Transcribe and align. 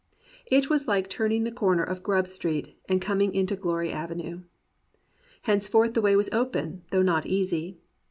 It 0.47 0.67
was 0.67 0.87
like 0.87 1.07
turn 1.07 1.31
ing 1.31 1.43
the 1.43 1.51
corner 1.51 1.83
of 1.83 2.01
Grub 2.01 2.25
Street 2.25 2.75
and 2.89 2.99
coming 2.99 3.35
into 3.35 3.55
Glory 3.55 3.91
Avenue. 3.91 4.41
Henceforth 5.43 5.93
the 5.93 6.01
way 6.01 6.15
was 6.15 6.27
open, 6.33 6.81
though 6.89 7.03
not 7.03 7.27
easy. 7.27 7.77